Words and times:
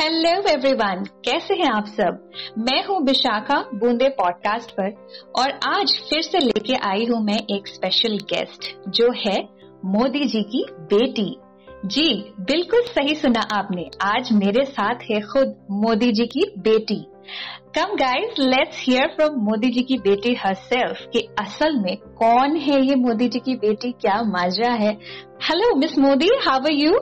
Hello 0.00 0.30
everyone 0.30 1.04
कैसे 1.24 1.54
हैं 1.54 1.70
आप 1.72 1.86
सब? 1.86 2.30
मैं 2.58 2.86
हूँ 2.86 3.02
विशाखा, 3.04 3.54
बूंदे 3.74 4.08
पॉडकास्ट 4.08 4.70
पर, 4.70 4.90
और 5.38 5.50
आज 5.50 6.00
फिर 6.10 6.22
से 6.22 6.38
लेके 6.38 6.74
आई 6.74 7.06
हूँ 7.06 7.24
मैं 7.24 7.38
एक 7.56 7.68
स्पेशल 7.68 8.16
गेस्ट 8.16 8.76
जो 8.88 9.10
है 9.12 9.48
मोदी 9.84 10.24
जी 10.24 10.42
की 10.42 10.64
बेटी। 10.80 11.36
जी, 11.86 12.34
बिल्कुल 12.40 12.80
सही 12.80 13.14
सुना 13.14 13.40
आपने। 13.52 13.90
आज 14.02 14.32
मेरे 14.32 14.64
साथ 14.64 14.94
है 15.10 15.20
खुद 15.20 15.56
मोदी 15.70 16.12
जी 16.12 16.26
की 16.26 16.52
बेटी। 16.58 17.06
Come 17.78 17.96
guys 17.96 18.34
let's 18.38 18.84
hear 18.88 19.06
from 19.06 19.34
Modi 19.34 19.70
ji 19.70 19.82
की 19.82 19.98
बेटी 19.98 20.34
हरसेल्फ 20.34 21.06
कि 21.12 21.28
असल 21.38 21.76
में 21.76 21.96
कौन 21.96 22.56
है 22.56 22.86
ये 22.86 22.94
मोदी 22.94 23.28
जी 23.28 23.38
की 23.38 23.54
बेटी, 23.54 23.92
क्या 23.92 24.22
माजरा 24.22 24.72
है। 24.72 24.98
Hello 25.42 25.76
miss 25.76 25.98
Modi 25.98 26.28
how 26.48 26.60
are 26.60 26.72
you 26.72 26.98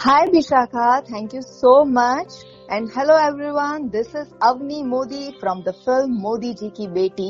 Hi 0.00 0.26
Vishakha, 0.26 1.06
thank 1.06 1.32
you 1.32 1.40
so 1.40 1.84
much. 1.84 2.32
And 2.68 2.90
hello 2.90 3.16
everyone, 3.16 3.90
this 3.90 4.08
is 4.14 4.28
Avni 4.42 4.84
Modi 4.84 5.34
from 5.40 5.62
the 5.62 5.72
film 5.84 6.10
Modi 6.20 6.52
ji 6.54 6.68
की 6.76 6.86
बेटी 6.94 7.28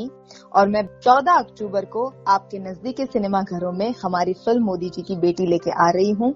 और 0.55 0.67
मैं 0.69 0.81
14 1.05 1.37
अक्टूबर 1.39 1.85
को 1.95 2.05
आपके 2.27 2.59
नजदीकी 2.59 3.05
सिनेमा 3.05 3.41
घरों 3.43 3.71
में 3.71 3.93
हमारी 4.03 4.33
फ़िल्म 4.45 4.63
मोदी 4.63 4.89
जी 4.89 5.01
की 5.01 5.15
बेटी 5.17 5.45
लेके 5.45 5.71
आ 5.71 5.89
रही 5.97 6.11
हूँ 6.21 6.33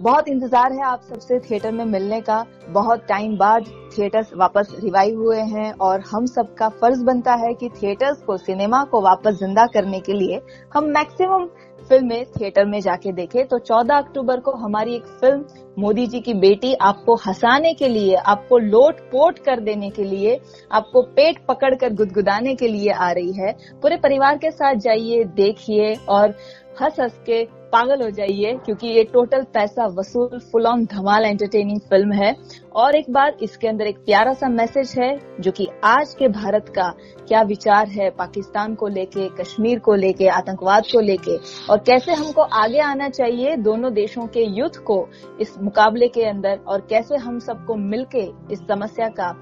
बहुत 0.00 0.28
इंतज़ार 0.28 0.72
है 0.72 0.82
आप 0.82 1.02
सबसे 1.02 1.38
थिएटर 1.40 1.72
में 1.72 1.84
मिलने 1.84 2.20
का। 2.20 2.44
बहुत 2.68 3.04
टाइम 3.08 3.36
बाद 3.36 3.64
थिएटर्स 3.98 4.32
वापस 4.36 4.76
रिवाइव 4.84 5.18
हुए 5.18 5.40
हैं 5.40 5.72
और 5.78 6.00
हम 6.10 6.26
सबका 6.26 6.68
फ़र्ज़ 6.70 7.04
बनता 7.04 7.34
है 7.34 7.52
कि 7.54 7.68
थिएटर्स 7.72 8.22
को, 8.22 8.36
सिनेमा 8.36 8.82
को 8.84 9.00
वापस 9.00 9.38
ज़िंदा 9.38 9.66
करने 9.66 10.00
के 10.00 10.12
लिए 10.12 10.40
हम 10.74 10.84
मैक्सिमम 10.88 11.46
फ़िल्में 11.88 12.24
थिएटर 12.32 12.64
में 12.64 12.80
जाके 12.80 13.12
देखे। 13.12 13.44
तो 13.44 13.58
14 13.58 13.96
अक्टूबर 13.96 14.40
को 14.40 14.52
हमारी 14.56 14.94
एक 14.96 15.06
फ़िल्म, 15.20 15.44
मोदी 15.78 16.06
जी 16.06 16.20
की 16.20 16.34
बेटी, 16.34 16.74
आपको 16.74 17.14
हंसाने 17.16 17.72
के 17.74 17.88
लिए, 17.88 18.14
आपको 18.16 18.58
लोट 18.58 19.00
पोट 19.10 19.38
कर 19.38 19.60
देने 19.60 19.90
के 19.90 20.04
लिए, 20.04 20.38
आपको 20.72 21.02
पेट 21.02 21.44
पकड़ 21.46 21.74
कर 21.74 21.92
गुदगुदाने 21.94 22.54
के 22.54 22.68
लिए 22.68 22.90
आ 22.90 23.10
रही 23.12 23.32
है। 23.32 23.52
पूरे 23.82 23.96
परिवार 23.96 24.38
के 24.38 24.50
साथ 24.50 24.74
जाइए, 24.76 25.24
देखिए 25.24 25.94
और 26.08 26.34
हंस 26.82 27.00
हंस 27.00 27.20
के 27.26 27.44
पागल 27.72 28.02
हो 28.02 28.10
जाइए, 28.10 28.52
क्योंकि 28.64 28.86
ये 28.88 29.04
टोटल 29.12 29.42
पैसा 29.54 29.86
वसूल 29.98 30.38
फुल 30.42 30.66
ऑन 30.66 30.84
धमाल 30.86 31.24
एंटरटेनिंग 31.24 31.80
फ़िल्म 31.80 32.12
है। 32.14 32.34
और 32.74 32.94
एक 32.96 33.10
बार 33.12 33.36
इसके 33.42 33.68
अंदर 33.68 33.86
एक 33.86 33.96
प्यारा 33.98 34.32
सा 34.32 34.48
मैसेज 34.48 34.94
है, 34.98 35.18
जो 35.40 35.50
कि 35.52 35.66
आज 35.84 36.14
के 36.14 36.28
भारत 36.30 36.68
का 36.76 36.88
क्या 37.28 37.40
विचार 37.42 37.88
है, 37.88 38.08
पाकिस्तान 38.10 38.74
को 38.74 38.88
लेके, 38.88 39.28
कश्मीर 39.36 39.78
को 39.78 39.94
लेके, 39.94 40.28
आतंकवाद 40.28 40.84
को 40.92 41.00
लेके, 41.00 41.36
और 41.70 41.78
कैसे 41.78 42.12
हमको 42.12 42.42
आगे 42.42 42.78
आना 42.82 43.08
चाहिए 43.10 43.56
दोनों 43.58 43.92
देशों 43.94 44.26
के 44.26 44.44
युद्ध 44.50 44.76
को 44.80 45.06
इस 45.40 45.54
मुकाबले 45.60 46.08
के 46.08 46.24
अंदर, 46.24 46.58
और 46.58 46.86
कैसे 46.90 47.16
हम 47.16 47.38
सबको 47.40 47.74
मिलके 47.76 48.28
इस 48.52 48.60
समस्या 48.62 49.08
का 49.20 49.34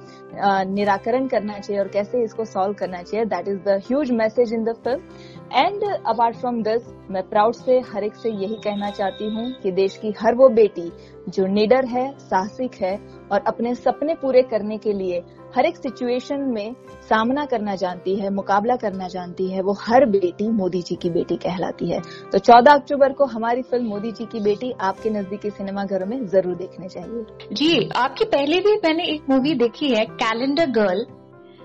निराकरण 0.65 1.27
करना 1.29 1.59
चाहिए, 1.59 1.81
और 1.83 1.89
कैसे 1.89 2.23
इसको 2.25 2.45
सॉल्व 2.47 2.75
करना 2.75 3.03
चाहिए। 3.03 3.25
That 3.27 3.49
is 3.49 3.59
the 3.61 3.81
huge 3.87 4.11
message 4.13 4.53
in 4.55 4.65
the 4.65 4.75
film 4.85 5.40
and 5.53 5.83
apart 6.07 6.37
from 6.37 6.63
this 6.63 6.83
मैं 7.11 7.23
प्राउड 7.29 7.55
से 7.55 7.79
हर 7.93 8.05
एक 8.05 8.15
से 8.15 8.31
यही 8.31 8.55
कहना 8.55 8.91
चाहती 8.91 9.29
हूँ 9.29 9.51
कि 9.53 9.71
देश 9.71 9.97
की 9.97 10.13
हर 10.21 10.35
वो 10.35 10.49
बेटी, 10.49 10.91
जो 11.29 11.47
निडर 11.47 11.85
है, 11.85 12.11
साहसिक 12.19 12.75
है 12.75 12.97
और 13.33 13.45
अपने 13.47 13.75
सपने 13.75 14.15
पूरे 14.15 14.43
करने 14.43 14.79
के 14.79 14.93
लिए 14.93 15.23
हर 15.57 15.67
एक 15.67 15.77
सिचुएशन 15.77 16.41
में 16.41 16.75
सामना 17.09 17.45
करना 17.45 17.75
जानती 17.75 18.15
है, 18.17 18.31
मुकाबला 18.31 18.77
करना 18.77 19.09
जानती 19.09 19.51
है, 19.51 19.63
वो 19.63 19.73
हर 19.81 20.07
बेटी 20.07 20.49
मोदी 20.49 20.83
जी 20.83 20.97
की 20.97 21.11
बेटी 21.11 21.37
कहलाती 21.37 21.91
है। 21.91 22.01
तो 22.33 22.39
14 22.39 22.75
अक्टूबर 22.75 23.13
को 23.13 23.25
हमारी 23.25 23.63
फ़िल्म 23.63 23.87
मोदी 23.87 24.13
जी 24.13 24.25
की 24.25 24.41
बेटी 24.41 24.73
आपके 24.81 25.11
नजदीकी 25.11 25.51
सिनेमा 25.51 25.85
घरों 25.85 26.07
में 26.07 26.27
ज़रूर 26.27 26.55
देखने 26.55 26.89
चाहिए। 26.89 27.55
जी, 27.55 27.89
आपकी 27.97 28.25
पहले 28.25 28.61
भी 28.61 28.77
मैंने 28.77 29.05
एक 29.05 29.31
मूवी 29.31 29.55
देखी 29.55 29.95
है 29.95 30.05
calendar 30.05 30.71
girl 30.71 31.07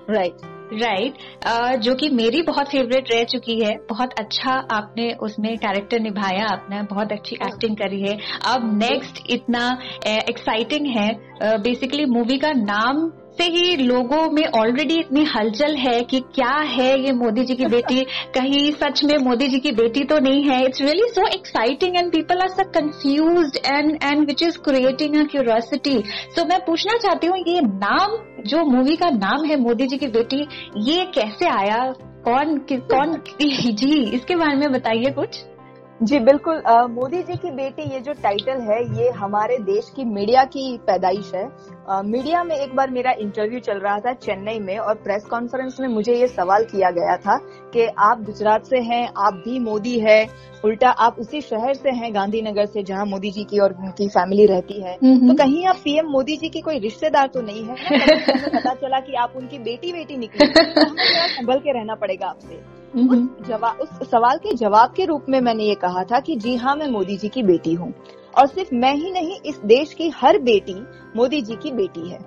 right 0.09 0.35
right 0.73 1.13
right. 1.13 1.51
uh, 1.51 1.75
जो 1.75 1.95
कि 1.95 2.09
मेरी 2.09 2.41
बहुत 2.41 2.69
फेवरेट 2.69 3.13
रह 3.13 3.23
चुकी 3.23 3.59
है। 3.65 3.75
बहुत 3.89 4.13
अच्छा 4.19 4.51
आपने 4.51 5.13
उसमें 5.13 5.57
कैरेक्टर 5.57 5.99
निभाया 5.99 6.45
आपने 6.45 6.81
बहुत 6.81 7.11
अच्छी 7.11 7.35
एक्टिंग 7.35 7.77
करी 7.77 8.01
है। 8.01 8.17
अब 8.45 8.77
नेक्स्ट 8.83 9.23
इतना 9.29 9.77
एक्साइटिंग 10.07 10.87
uh, 10.87 11.01
है। 11.01 11.17
बेसिकली 11.43 12.03
uh, 12.03 12.09
मूवी 12.09 12.37
का 12.37 12.51
नाम 12.51 13.11
से 13.37 13.43
ही 13.45 13.75
लोगों 13.77 14.29
में 14.31 14.43
ऑलरेडी 14.59 14.99
इतनी 14.99 15.23
हलचल 15.25 15.75
है 15.75 16.01
कि 16.01 16.19
क्या 16.35 16.53
है 16.67 16.89
ये 17.01 17.11
मोदी 17.13 17.43
जी 17.45 17.55
की 17.55 17.65
बेटी? 17.65 18.01
कहीं 18.35 18.71
सच 18.73 19.03
में 19.03 19.17
मोदी 19.17 19.47
जी 19.47 19.59
की 19.59 19.71
बेटी 19.71 20.03
तो 20.03 20.19
नहीं 20.19 20.43
है। 20.43 20.63
It's 20.65 20.81
really 20.81 21.07
so 21.09 21.27
exciting 21.27 21.97
and 21.97 22.11
people 22.11 22.41
are 22.41 22.49
so 22.49 22.63
confuse 22.71 23.59
and 23.65 23.91
and 24.03 24.25
which 24.27 24.43
is 24.43 24.57
creating 24.59 25.15
a 25.15 25.23
curiosity 25.23 25.97
so 26.35 26.45
मैं 26.45 26.59
पूछना 26.65 26.97
चाहती 26.97 27.27
हूँ 27.27 27.37
ये 27.47 27.61
नाम 27.61 28.17
जो 28.47 28.63
मूवी 28.65 28.95
का 28.95 29.09
नाम 29.09 29.45
है 29.45 29.59
मोदी 29.59 29.87
जी 29.87 29.97
की 29.97 30.07
बेटी 30.07 30.41
ये 30.89 31.05
कैसे 31.15 31.47
आया? 31.49 31.83
कौन 32.25 32.57
कौन 32.71 33.11
जी 33.41 34.03
इसके 34.11 34.35
बारे 34.35 34.55
में 34.55 34.71
बताइए 34.71 35.11
कुछ। 35.11 35.39
जी 35.99 36.19
बिल्कुल। 36.19 36.61
मोदी 36.91 37.21
जी 37.23 37.35
की 37.35 37.51
बेटी 37.51 37.83
ये 37.93 37.99
जो 37.99 38.13
टाइटल 38.13 38.61
है 38.61 38.79
ये 38.97 39.09
हमारे 39.09 39.57
देश 39.59 39.89
की 39.95 40.03
मीडिया 40.05 40.43
की 40.45 40.77
पैदाइश 40.77 41.31
है। 41.35 41.43
आ, 41.89 42.01
मीडिया 42.01 42.43
में 42.43 42.55
एक 42.55 42.75
बार 42.75 42.89
मेरा 42.89 43.11
इंटरव्यू 43.19 43.59
चल 43.59 43.79
रहा 43.79 43.99
था 43.99 44.13
चेन्नई 44.15 44.59
में 44.59 44.77
और 44.77 44.95
प्रेस 44.95 45.25
कॉन्फ्रेंस 45.25 45.77
में 45.79 45.87
मुझे 45.87 46.15
ये 46.15 46.27
सवाल 46.27 46.63
किया 46.63 46.89
गया 46.91 47.15
था 47.17 47.37
कि 47.73 47.87
आप 47.99 48.23
गुजरात 48.23 48.65
से 48.65 48.79
हैं 48.81 49.07
आप 49.17 49.41
भी 49.45 49.59
मोदी 49.59 49.97
है 49.99 50.25
उल्टा 50.65 50.89
आप 50.89 51.15
उसी 51.19 51.41
शहर 51.41 51.73
से 51.73 51.89
हैं 51.91 52.13
गांधीनगर 52.15 52.65
से 52.65 52.83
जहाँ 52.83 53.05
मोदी 53.05 53.31
जी 53.31 53.43
की 53.43 53.59
और 53.59 53.73
उनकी 53.73 54.07
फैमिली 54.09 54.45
रहती 54.45 54.81
है। 54.81 54.95
तो 55.27 55.35
कहीं 55.35 55.65
आप 55.65 55.75
पीएम 55.75 56.11
मोदी 56.11 56.37
जी 56.37 56.49
की 56.49 56.61
कोई 56.61 56.79
रिश्तेदार 56.79 57.27
तो 57.27 57.41
नहीं 57.41 57.65
है? 57.65 57.75
पता 58.49 58.73
चला 58.73 58.99
कि 58.99 59.13
आप 59.15 59.33
उनकी 59.35 59.59
बेटी 59.59 59.93
बेटी 59.93 60.17
निकली 60.17 60.47
तो 60.47 60.63
संभल 60.63 61.59
के 61.59 61.79
रहना 61.79 61.95
पड़ेगा 61.95 62.27
आपसे। 62.27 62.74
उस 62.93 63.47
जवाब 63.47 63.79
उस 63.81 64.09
सवाल 64.09 64.37
के 64.37 64.53
जवाब 64.53 64.93
के 64.93 65.05
रूप 65.05 65.25
में 65.29 65.41
मैंने 65.41 65.63
ये 65.63 65.75
कहा 65.75 66.03
था 66.03 66.19
कि 66.19 66.35
जी 66.35 66.55
हाँ 66.55 66.75
मैं 66.75 66.87
मोदी 66.87 67.17
जी 67.17 67.29
की 67.29 67.43
बेटी 67.43 67.73
हूँ। 67.73 67.93
और 68.37 68.47
सिर्फ़ 68.47 68.75
मैं 68.75 68.93
ही 68.95 69.11
नहीं 69.11 69.39
इस 69.45 69.59
देश 69.65 69.93
की 69.93 70.09
हर 70.09 70.39
बेटी 70.39 70.75
मोदी 71.15 71.41
जी 71.41 71.55
की 71.55 71.71
बेटी 71.71 72.09
है। 72.09 72.19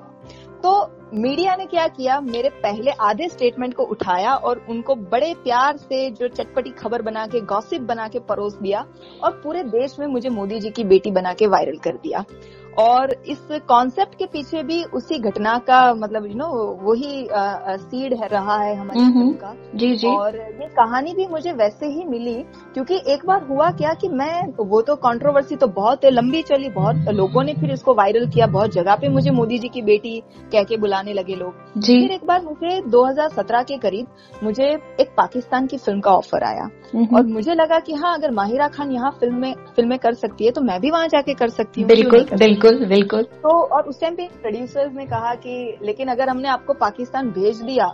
तो 0.63 0.91
मीडिया 1.15 1.57
ने 1.57 1.67
क्या 1.67 1.87
किया? 1.89 2.21
मेरे 2.21 2.49
पहले 2.49 2.91
आधे 2.91 3.29
स्टेटमेंट 3.29 3.75
को 3.75 3.83
उठाया 3.83 4.35
और 4.35 4.67
उनको 4.69 4.95
बड़े 4.95 5.35
प्यार 5.35 5.77
से 5.77 6.11
जो 6.11 6.29
चटपटी 6.29 6.71
खबर 6.71 7.03
बना 7.03 7.27
के 7.27 7.41
गॉसिप 7.41 7.83
बना 7.83 8.09
के 8.09 8.19
परोस 8.19 8.55
दिया 8.55 8.87
और 9.25 9.31
पूरे 9.31 9.63
देश 9.63 9.97
में 9.99 10.07
मुझे 10.07 10.29
मोदी 10.29 10.61
जी 10.61 10.71
की 10.71 10.85
बेटी 10.85 11.11
बना 11.11 11.33
के 11.33 11.47
वायरल 11.47 11.79
कर 11.79 11.93
दिया। 11.93 12.25
और 12.79 13.13
इस 13.29 13.39
कॉन्सेप्ट 13.69 14.15
के 14.15 14.27
पीछे 14.27 14.63
भी 14.63 14.83
उसी 14.95 15.19
घटना 15.21 15.57
का 15.59 15.79
मतलब 15.95 16.27
यू 16.27 16.35
नो 16.35 16.47
वही 16.83 17.27
सीड 17.79 18.15
है 18.15 18.29
रहा 18.29 18.57
है 18.57 18.75
हमारे 18.77 19.01
फ़िल्म 19.13 19.33
का। 19.35 19.55
जी 19.75 19.95
जी। 19.97 20.09
और 20.09 20.37
ये 20.37 20.69
कहानी 20.69 21.15
भी 21.15 21.27
मुझे 21.27 21.53
वैसे 21.53 21.87
ही 21.87 22.05
मिली 22.05 22.35
क्योंकि 22.75 23.01
एक 23.07 23.27
बार 23.27 23.43
हुआ 23.43 23.71
क्या 23.71 23.93
कि 23.95 24.09
मैं 24.09 24.47
वो 24.61 24.81
तो 24.83 24.97
कंट्रोवर्सी 24.97 25.57
तो 25.57 25.67
बहुत 25.79 26.05
लंबी 26.05 26.43
चली 26.43 26.69
बहुत 26.69 27.09
लोगों 27.15 27.45
ने 27.45 27.55
फिर 27.55 27.71
इसको 27.71 27.95
वायरल 27.95 28.29
किया 28.29 28.47
बहुत 28.49 28.73
जगह 28.73 28.97
पे 28.97 29.09
मुझे 29.09 29.31
मोदी 29.31 29.59
जी 29.59 29.69
की 29.69 29.83
बेटी 29.83 30.19
कह 30.53 30.63
के 30.63 30.77
बुलाने 30.77 31.13
लगे 31.13 31.35
लोग। 31.35 31.81
जी। 31.81 32.01
फिर 32.01 32.13
एक 32.13 32.25
बार 32.27 32.43
मुझे 32.43 32.81
2017 32.91 33.63
के 33.63 33.77
करीब 33.79 34.43
मुझे 34.43 34.69
एक 35.01 35.15
पाकिस्तान 35.17 35.67
की 35.67 35.77
फ़िल्म 35.77 36.01
का 36.01 36.11
ऑफ़र 36.13 36.45
आया। 36.45 36.69
और 37.15 37.27
मुझे 37.27 37.55
लगा 37.55 37.79
कि 37.79 37.95
हाँ 37.95 38.15
अगर 38.19 38.31
माहिरा 38.31 38.69
खान 38.69 38.93
यहाँ 38.93 39.11
फ़िल्म 39.11 39.41
में 39.41 39.55
फ़िल्में 39.77 39.99
कर 39.99 40.15
सकती 40.15 40.45
है 40.45 40.51
तो 40.51 40.61
मैं 40.61 40.81
भी 40.81 40.91
वहाँ 40.91 41.09
जाके 41.09 41.35
कर 41.35 41.49
सकती 41.51 41.81
हूँ 41.81 41.89
बिल्कुल 41.89 42.25
बिल्कुल। 42.35 42.68
बिल्कुल 42.71 42.89
बिल्कुल। 42.89 43.23
तो 43.23 43.49
और 43.49 43.83
उस 43.83 44.01
टाइम 44.01 44.15
पे 44.15 44.29
प्रोड्यूसर्स 44.43 44.93
ने 44.93 45.07
कहा 45.07 45.35
कि 45.35 45.79
लेकिन 45.83 46.09
अगर 46.09 46.29
हमने 46.29 46.49
आपको 46.49 46.73
पाकिस्तान 46.73 47.31
भेज 47.31 47.63
दिया 47.63 47.87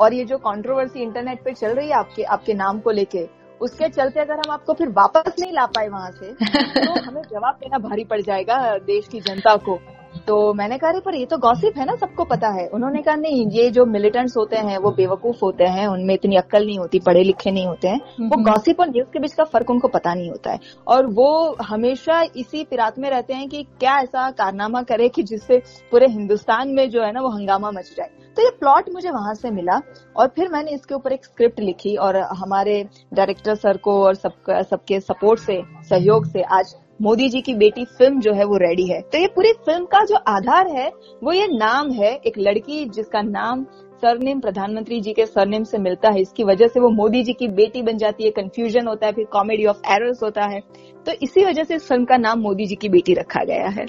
और 0.00 0.14
ये 0.14 0.24
जो 0.24 0.38
कंट्रोवर्सी 0.38 1.02
इंटरनेट 1.02 1.42
पे 1.44 1.52
चल 1.52 1.74
रही 1.74 1.88
है 1.88 1.94
आपके 1.94 2.22
आपके 2.22 2.54
नाम 2.54 2.80
को 2.80 2.90
लेके 2.90 3.28
उसके 3.60 3.88
चलते 3.88 4.20
अगर 4.20 4.34
हम 4.34 4.50
आपको 4.50 4.72
फिर 4.72 4.88
वापस 4.88 5.34
नहीं 5.40 5.52
ला 5.52 5.66
पाए 5.66 5.88
वहाँ 5.88 6.10
से 6.10 6.32
तो 6.86 7.00
हमें 7.00 7.22
जवाब 7.22 7.54
देना 7.54 7.78
भारी 7.78 8.04
पड़ 8.04 8.20
जाएगा 8.20 8.78
देश 8.78 9.08
की 9.08 9.20
जनता 9.20 9.56
को। 9.56 9.78
तो 10.26 10.52
मैंने 10.54 10.76
कहा 10.78 10.98
पर 11.00 11.14
ये 11.14 11.26
तो 11.26 11.36
गॉसिप 11.38 11.76
है 11.78 11.84
ना 11.86 11.94
सबको 11.96 12.24
पता 12.24 12.48
है। 12.50 12.66
उन्होंने 12.68 13.02
कहा 13.02 13.14
नहीं 13.16 13.46
ये 13.50 13.68
जो 13.70 13.84
मिलिटेंट्स 13.86 14.36
होते 14.36 14.56
हैं 14.58 14.78
वो 14.78 14.90
बेवकूफ़ 14.90 15.38
होते 15.42 15.64
हैं 15.66 15.86
उनमें 15.88 16.14
इतनी 16.14 16.36
अक्ल 16.36 16.64
नहीं 16.66 16.78
होती 16.78 16.98
पढ़े 16.98 17.22
लिखे 17.22 17.50
नहीं 17.50 17.66
होते 17.66 17.88
हैं। 17.88 18.00
वो 18.22 18.42
गॉसिप 18.44 18.80
और 18.80 18.88
न्यूज़ 18.90 19.08
के 19.10 19.18
बीच 19.18 19.32
का 19.32 19.44
फ़र्क 19.44 19.70
उनको 19.70 19.88
पता 19.88 20.14
नहीं 20.14 20.30
होता 20.30 20.52
है। 20.52 20.58
और 20.86 21.06
वो 21.14 21.56
हमेशा 21.62 22.20
इसी 22.36 22.64
फिरात 22.64 22.98
में 22.98 23.08
रहते 23.10 23.34
हैं 23.34 23.48
कि 23.48 23.62
क्या 23.80 23.96
ऐसा 23.98 24.30
कारनामा 24.32 24.82
करे 24.82 25.08
कि 25.08 25.22
जिससे 25.22 25.58
पूरे 25.90 26.06
हिंदुस्तान 26.06 26.70
में 26.70 26.88
जो 26.90 27.02
है 27.02 27.12
ना 27.12 27.20
वो 27.20 27.28
हंगामा 27.28 27.70
मच 27.70 27.94
जाए। 27.96 28.10
तो 28.36 28.42
ये 28.42 28.50
प्लॉट 28.50 28.88
मुझे 28.92 29.10
वहाँ 29.10 29.34
से 29.34 29.50
मिला 29.50 29.80
और 30.16 30.26
फिर 30.36 30.48
मैंने 30.48 30.70
इसके 30.70 30.94
ऊपर 30.94 31.12
एक 31.12 31.24
स्क्रिप्ट 31.24 31.60
लिखी 31.60 31.94
और 31.96 32.16
हमारे 32.36 32.82
डायरेक्टर 33.14 33.54
सर 33.54 33.76
को 33.76 34.02
और 34.04 34.14
सब 34.14 34.32
सबके 34.70 35.00
सपोर्ट 35.00 35.40
से 35.40 35.62
सहयोग 35.88 36.26
से 36.26 36.42
आज 36.50 36.74
मोदी 37.00 37.28
जी 37.28 37.40
की 37.40 37.54
बेटी 37.54 37.84
फ़िल्म 37.98 38.20
जो 38.20 38.32
है 38.32 38.44
वो 38.44 38.56
रेडी 38.58 38.86
है। 38.86 39.00
तो 39.02 39.18
ये 39.18 39.26
पूरी 39.34 39.52
फ़िल्म 39.66 39.84
का 39.86 40.04
जो 40.04 40.16
आधार 40.28 40.68
है 40.76 40.88
वो 41.24 41.32
ये 41.32 41.46
नाम 41.48 41.90
है 41.92 42.14
एक 42.26 42.38
लड़की 42.38 42.84
जिसका 42.90 43.22
नाम 43.22 43.64
सरनेम 44.02 44.40
प्रधानमंत्री 44.40 45.00
जी 45.00 45.12
के 45.12 45.26
सरनेम 45.26 45.64
से 45.64 45.78
मिलता 45.78 46.10
है। 46.10 46.20
इसकी 46.20 46.44
वजह 46.44 46.66
से 46.66 46.80
वो 46.80 46.88
मोदी 46.94 47.22
जी 47.22 47.32
की 47.32 47.48
बेटी 47.60 47.82
बन 47.82 47.98
जाती 47.98 48.24
है 48.24 48.30
कंफ्यूजन 48.30 48.86
होता 48.88 49.06
है 49.06 49.12
फिर 49.12 49.24
कॉमेडी 49.32 49.66
ऑफ़ 49.66 49.92
एरर्स 49.92 50.22
होता 50.22 50.44
है। 50.44 50.60
तो 51.06 51.12
इसी 51.22 51.44
वजह 51.44 51.64
से 51.64 51.74
इस 51.74 51.86
फ़िल्म 51.88 52.04
का 52.04 52.16
नाम 52.16 52.40
मोदी 52.40 52.66
जी 52.66 52.74
की 52.74 52.88
बेटी 52.88 53.14
रखा 53.14 53.44
गया 53.44 53.68
है। 53.68 53.86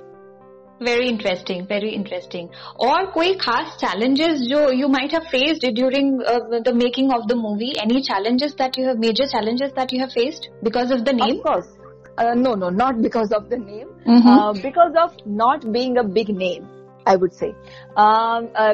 वेरी 0.81 1.07
इंटरेस्टिंग 1.09 1.61
वेरी 1.61 1.89
इंटरेस्टिंग 1.89 2.47
और 2.87 3.05
कोई 3.11 3.33
खास 3.35 3.77
चैलेंजेस 3.81 4.39
जो 4.49 4.59
you 4.71 4.87
might 4.87 5.13
have 5.13 5.21
faced 5.31 5.65
during 5.75 6.19
the 6.65 6.73
making 6.75 7.13
of 7.13 7.25
the 7.27 7.37
movie 7.37 7.71
any 7.83 8.01
challenges 8.09 8.53
that 8.59 8.79
you 8.79 8.85
have 8.85 8.99
major 8.99 9.27
challenges 9.27 9.71
that 9.77 9.93
you 9.93 10.01
have 10.01 10.13
faced 10.13 10.47
because 10.63 10.95
of 10.97 11.03
the 11.09 11.17
name? 11.17 11.37
Of 11.37 11.45
course. 11.47 11.76
Uh, 12.17 12.33
no, 12.33 12.55
no, 12.55 12.69
not 12.69 13.01
because 13.01 13.31
of 13.31 13.49
the 13.49 13.57
name. 13.57 13.89
Mm-hmm. 14.05 14.27
Uh, 14.27 14.53
because 14.53 14.93
of 14.95 15.13
not 15.25 15.71
being 15.71 15.97
a 15.97 16.03
big 16.03 16.29
name. 16.29 16.65
I 17.07 17.15
would 17.15 17.31
say 17.31 17.47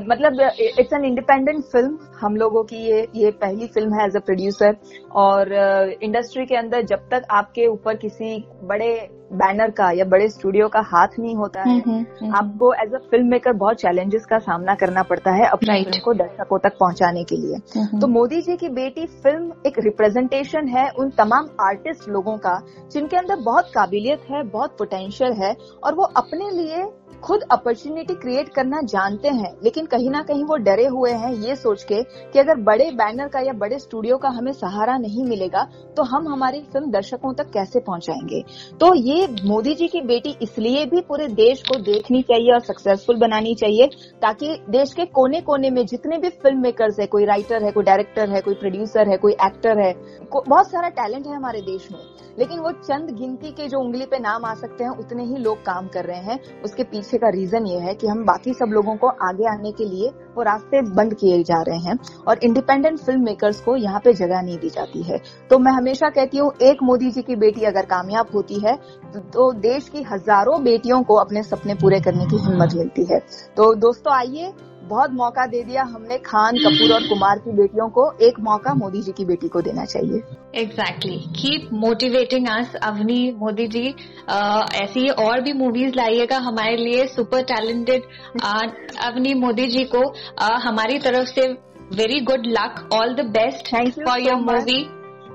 मतलब 0.07 0.40
it's 0.80 0.94
an 0.94 1.04
independent 1.06 1.63
film 1.63 1.98
हम 2.19 2.36
लोगों 2.36 2.63
की 2.63 2.78
ये 2.78 3.07
ये 3.16 3.31
पहली 3.42 3.68
film 3.68 3.94
है 3.94 4.06
as 4.06 4.16
a 4.16 4.19
producer 4.19 4.75
और 5.24 5.51
industry 5.54 6.44
uh, 6.44 6.50
के 6.50 6.56
अंदर 6.56 6.81
जब 6.81 7.07
तक 7.12 7.28
आपके 7.31 7.68
ऊपर 7.68 7.95
किसी 7.95 8.38
बड़े 8.63 8.90
बैनर 9.34 9.72
का 9.72 9.90
या 9.92 10.06
बड़े 10.06 10.28
स्टूडियो 10.30 10.68
का 10.68 10.80
हाथ 10.86 11.20
नहीं 11.20 11.36
होता 11.36 11.62
है 11.62 11.70
हम्म, 11.70 11.92
हम्म, 11.92 12.06
हम्म। 12.22 12.36
आपको 12.36 12.74
एज 12.84 12.94
अ 12.94 12.98
फ़िल्म 13.12 13.28
मेकर 13.28 13.54
बहुत 13.54 13.82
चैलेंजेस 13.82 14.26
का 14.26 14.40
सामना 14.40 14.76
करना 14.76 15.04
पड़ता 15.04 15.32
है 15.32 15.48
अपनी 15.48 15.70
right. 15.70 15.86
फ़िल्म 15.86 16.04
को 16.04 16.14
दर्शकों 16.14 16.60
तक 16.60 16.78
पहुँचाने 16.80 17.24
के 17.24 17.38
लिए 17.38 17.60
तो 18.00 18.08
मोदी 18.10 18.42
जी 18.42 18.58
की 18.58 18.70
बेटी 18.72 19.06
फ़िल्म 19.24 19.52
एक 19.68 19.80
रिप्रेजेंटेशन 19.80 20.68
है 20.68 20.90
उन 21.00 21.10
तमाम 21.18 21.50
आर्टिस्ट 21.62 22.10
लोगों 22.10 22.38
का 22.38 22.60
जिनके 22.92 23.18
अंदर 23.18 23.40
बहुत 23.44 23.72
काबिलियत 23.76 24.26
है 24.30 24.44
बहुत 24.50 24.78
पोटेंशियल 24.78 25.34
है 25.36 25.56
और 25.84 25.96
वो 25.96 26.04
अपने 26.18 26.50
लिए 26.52 26.84
खुद 27.19 27.42
अपॉर्चुनिटी 27.51 28.13
क्रिएट 28.13 28.50
करना 28.50 28.81
जानते 28.83 29.30
हैं, 29.30 29.54
लेकिन 29.63 29.86
कहीं 29.86 30.10
ना 30.10 30.21
कहीं 30.21 30.44
वो 30.44 30.56
डरे 30.57 30.86
हुए 30.88 31.12
हैं 31.13 31.31
ये 31.38 31.56
सोच 31.56 31.83
के 31.83 32.01
कि 32.04 32.39
अगर 32.39 32.62
बड़े 32.63 32.89
बैनर 32.94 33.27
का 33.27 33.39
या 33.39 33.54
बड़े 33.54 33.80
स्टूडियो 33.80 34.18
का 34.18 34.30
हमें 34.30 34.51
सहारा 34.54 34.98
नहीं 34.98 35.25
मिलेगा 35.25 35.63
तो 35.98 36.04
हम 36.04 36.27
हमारी 36.27 36.62
फ़िल्म 36.63 36.92
दर्शकों 36.92 37.33
तक 37.33 37.50
कैसे 37.51 37.80
पहुंचाएँगे? 37.80 38.42
तो 38.80 38.94
ये 38.95 39.27
मोदी 39.45 39.74
जी 39.75 39.88
की 39.88 40.01
बेटी 40.04 40.36
इसलिए 40.42 40.86
भी 40.86 41.01
पूरे 41.01 41.27
देश 41.30 41.62
को 41.62 41.80
देखनी 41.81 42.21
चाहिए 42.21 42.51
और 42.54 42.60
सक्सेसफुल 42.62 43.18
बनानी 43.18 43.54
चाहिए, 43.56 43.88
ताकि 44.21 44.57
देश 44.69 44.94
के 44.94 45.06
कोने 45.07 45.42
कोने 45.42 45.69
में 45.69 45.86
जितने 45.86 46.18
भी 46.18 46.30
फ़िल्म 46.31 46.62
मेकर्स 46.62 47.00
है, 47.00 47.06
कोई 47.07 47.25
राइटर 47.25 47.63
है, 47.63 47.71
कोई 47.71 47.83
डायरेक्टर 47.83 48.30
है, 48.30 48.42
कोई 48.42 48.54
प्रोड्यूसर 48.56 49.10
है, 49.10 49.18
कोई 49.18 49.33
एक्टर 49.45 49.80
है 49.80 49.94
बहुत 50.33 50.68
सारा 50.68 50.89
टैलेंट 50.92 51.27
है 51.27 51.36
हमारे 51.36 51.62
देश 51.62 51.88
में, 51.92 52.00
लेकिन 52.39 52.60
वो 52.60 52.71
चंद 52.74 53.10
गिनती 53.18 53.51
के 53.51 53.68
जो 53.68 53.80
उंगली 53.80 54.06
पे 54.06 54.19
नाम 54.19 54.45
आ 54.45 54.54
सकते 54.56 54.83
हैं, 54.83 54.92
उतने 54.92 55.24
ही 55.24 55.38
लोग 55.38 55.57
काम 55.57 55.88
कर 55.88 56.06
रहे 56.06 56.19
हैं, 56.19 56.39
उसके 56.63 56.83
पीछे 56.83 57.03
का 57.14 57.30
रीजन 57.30 57.66
ये 57.66 57.80
है 57.80 57.94
कि 57.94 58.08
हम 58.08 58.24
बाकी 58.26 58.54
सब 58.54 58.72
लोगों 58.74 58.96
को 58.96 59.08
आगे 59.28 59.46
आने 59.50 59.72
के 59.72 59.86
लिए 59.86 60.10
वो 60.36 60.44
रास्ते 60.44 60.82
बंद 60.92 61.14
किए 61.14 61.42
जा 61.44 61.62
रहे 61.62 61.80
हैं 61.80 61.98
और 62.28 62.40
इंडिपेंडेंट 62.44 63.00
फ़िल्म 63.00 63.24
मेकर्स 63.24 63.62
को 63.62 63.76
यहाँ 63.76 64.00
पे 64.00 64.14
जगह 64.14 64.42
नहीं 64.42 64.58
दी 64.60 64.70
जाती 64.70 65.04
है। 65.04 65.22
तो 65.50 65.60
मैं 65.60 65.72
हमेशा 65.72 66.10
कहती 66.10 66.38
हूँ, 66.38 66.52
एक 66.62 66.84
मोदी 66.84 67.12
जी 67.12 67.22
की 67.22 67.36
बेटी 67.38 67.66
अगर 67.66 67.86
कामयाब 67.86 68.30
होती 68.34 68.60
है 68.60 68.76
तो 69.32 69.52
देश 69.62 69.90
की 69.90 70.04
हज़ारों 70.04 70.64
बेटियों 70.64 71.02
को 71.04 71.16
अपने 71.16 71.44
सपने 71.44 71.74
पूरे 71.76 72.00
करने 72.00 72.26
की 72.26 72.38
हिम्मत 72.40 72.74
मिलती 72.76 73.06
है। 73.06 73.20
तो 73.58 73.74
दोस्तों, 73.78 74.14
आइए 74.14 74.54
बहुत 74.94 75.12
मौका 75.13 75.45
दे 75.48 75.62
दिया 75.63 75.84
हमने 75.86 76.18
खान 76.25 76.57
कपूर 76.60 76.94
और 76.94 77.07
कुमार 77.07 77.40
की 77.40 77.51
बेटियों 77.51 77.88
को। 77.90 78.04
एक 78.22 78.40
मौका 78.42 78.74
मोदी 78.75 79.01
जी 79.01 79.12
की 79.12 79.25
बेटी 79.25 79.48
को 79.48 79.62
देना 79.62 79.86
चाहिए। 79.86 80.22
Exactly 80.56 81.18
keep 81.38 81.69
motivating 81.80 82.48
us 82.50 82.75
Avni 82.84 83.22
Modi 83.38 83.68
ji 83.68 83.86
ऐसी 84.78 85.07
और 85.25 85.42
भी 85.42 85.54
मूवीज़ 85.56 85.95
लाइएगा 85.95 86.38
हमारे 86.42 86.75
लिए 86.78 87.06
सुपर 87.10 87.42
टैलेंटेड 87.51 88.01
अवनी 89.06 89.34
मोदी 89.36 89.68
जी 89.68 89.84
को। 89.86 90.00
uh, 90.00 90.60
हमारी 90.62 91.00
तरफ़ 91.00 91.28
से 91.30 91.48
very 91.94 92.19
good 92.22 92.46
luck 92.50 92.89
all 92.94 93.13
the 93.16 93.25
best 93.31 93.69
for 94.00 94.19
your 94.19 94.36
movie 94.42 94.84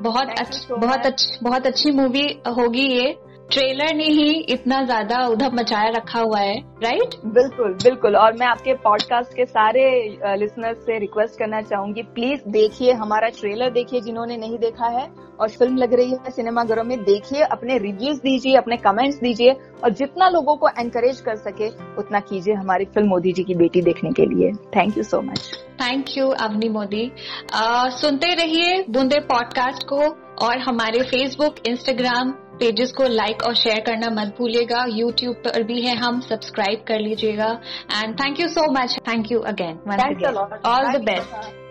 बहुत 0.03 0.29
अच्छी 0.41 0.75
बहुत 0.77 1.07
अच्छी 1.07 1.39
बहुत 1.43 1.67
अच्छी 1.67 1.91
मूवी 1.93 2.27
होगी 2.59 2.87
ये। 2.89 3.17
ट्रेलर 3.51 3.95
ने 3.95 4.05
ही 4.05 4.33
इतना 4.49 4.83
ज़्यादा 4.85 5.25
उधम 5.27 5.55
मचाया 5.55 5.91
रखा 5.91 6.21
हुआ 6.21 6.39
है 6.39 6.57
राइट 6.83 7.15
बिल्कुल 7.27 7.73
बिल्कुल। 7.75 8.17
और 8.17 8.33
मैं 8.33 8.47
आपके 8.47 8.75
पॉडकास्ट 8.75 9.33
के 9.33 9.45
सारे 9.45 9.85
लिसनर्स 10.37 10.79
से 10.79 10.99
रिक्वेस्ट 10.99 11.39
करना 11.39 11.61
चाहूँगी 11.61 12.03
प्लीज़ 12.15 12.41
देखिए 12.49 12.93
हमारा 12.93 13.29
ट्रेलर 13.29 13.71
देखिए 13.71 14.01
जिन्होंने 14.01 14.37
नहीं 14.37 14.59
देखा 14.59 14.87
है 14.99 15.07
और 15.41 15.49
फ़िल्म 15.49 15.77
लग 15.77 15.95
रही 15.95 16.11
है 16.11 16.31
सिनेमाघरों 16.31 16.85
में 16.85 16.97
देखिए 17.05 17.43
अपने 17.43 17.79
रिव्यूज़ 17.79 18.19
दीजिए 18.19 18.57
अपने 18.57 18.77
कमेंट्स 18.77 19.19
दीजिए 19.19 19.53
और 19.85 19.91
जितना 19.93 20.29
लोगों 20.29 20.57
को 20.57 20.69
एनकरेज 20.81 21.21
कर 21.21 21.37
सके 21.37 21.69
उतना 21.99 22.21
कीजिए 22.21 22.55
हमारी 22.55 22.85
फ़िल्म 22.85 23.09
मोदी 23.09 23.33
जी 23.33 23.45
की 23.45 23.55
बेटी 23.55 23.83
देखने 23.83 24.11
के 24.11 24.27
लिए। 24.27 24.53
Thank 24.77 24.99
you 24.99 25.03
so 25.03 25.21
much 25.21 25.51
thank 25.83 26.17
you 26.19 26.29
Avni 26.41 26.69
Modi 26.69 27.11
सुनते 28.01 28.35
रहिए 28.35 28.85
बूंदे 28.91 29.21
पॉडकास्ट 29.33 29.87
को 29.89 30.03
और 30.47 30.59
हमारे 30.59 31.03
फेसबुक 31.05 31.67
इंस्टाग्राम 31.67 32.35
पेजेस 32.61 32.93
को 32.93 33.09
लाइक 33.09 33.43
और 33.43 33.55
शेयर 33.55 33.81
करना 33.81 34.11
मत 34.13 34.35
भूलिएगा। 34.39 34.85
यूट्यूब 34.89 35.37
पर 35.45 35.63
भी 35.63 35.81
है 35.83 35.97
हम 35.97 36.21
सब्सक्राइब 36.21 36.85
कर 36.89 37.01
लीजिएगा। 37.01 37.51
And 37.95 38.15
thank 38.21 38.41
you 38.41 38.49
so 38.49 38.71
much 38.73 38.99
thank 39.09 39.33
you 39.33 39.41
again 39.53 39.79
all 40.67 40.93
the 40.93 41.03
best 41.03 41.67